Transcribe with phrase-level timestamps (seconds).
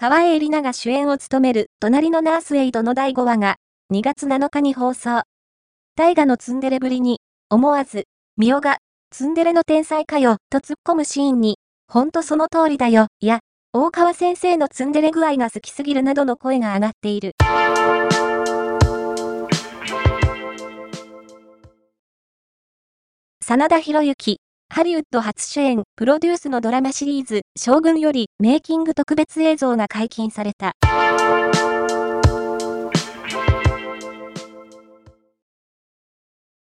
[0.00, 3.56] 川栄里奈が主演を務める隣のナースエイドの第5話が
[3.92, 5.24] 2月7日に放送。
[5.94, 8.04] 大河のツンデレぶりに思わず、
[8.38, 8.78] ミオが
[9.10, 13.40] ツンデレの天才かよと突っ込むシーンに、ほんとその通りだよ、いや、
[13.74, 17.32] 大川先生のツンデレ具合が好きすぎるなどの声が上がっている。
[23.42, 24.40] 真田広之、
[24.72, 30.74] ハリウッド初主演、プロデュースのドラマシリーズ、将軍よりメイキング特別映像が解禁された。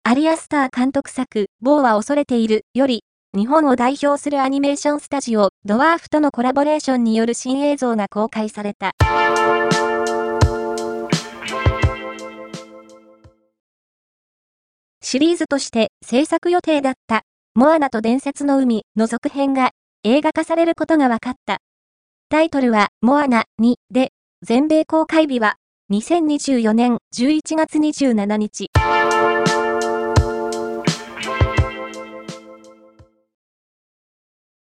[0.04, 3.04] アリアスター監督作、某は恐れているより、
[3.36, 8.94] 日本を代表するアニメーションスタジオ、ドワーフとのコラボレーションによる新映像が公開された。
[15.04, 19.72] シリーズとして制作予定だったモアナと伝説の海の続編が
[20.06, 21.58] 映画化されることが分かった。
[22.30, 25.58] タイトルはモアナ2で、全米公開日は
[25.92, 28.70] 2024年11月27日。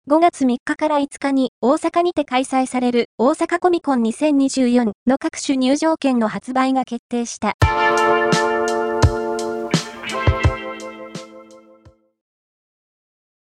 [0.09, 7.57] 5月3日から5日に大阪にて開催される大阪コミコン2024の各種入場券の発売が決定した。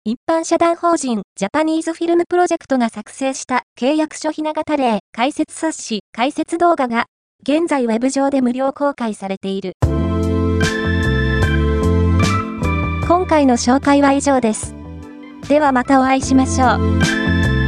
[0.04, 7.04] 一般社団法人ジャパニーズフィルムプロジェクトが作成した契約書ひな型例解説冊子解説動画が
[7.44, 9.74] 現在ウェブ上で無料公開されている。
[13.06, 14.74] 今回の紹介は以上です。
[15.48, 17.61] ではまたお会いしましょう。